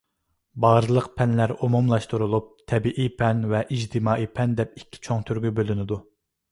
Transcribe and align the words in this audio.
بارلىق 0.63 1.09
پەنلەر 1.19 1.53
ئومۇملاشتۇرۇلۇپ 1.67 2.49
تەبىئىي 2.73 3.13
پەن 3.21 3.47
ۋە 3.55 3.63
ئىجتىمائىي 3.77 4.33
پەن 4.41 4.61
دەپ 4.63 4.77
ئىككى 4.83 5.05
چوڭ 5.09 5.27
تۈرگە 5.31 5.55
بۆلۈنىدۇ. 5.61 6.03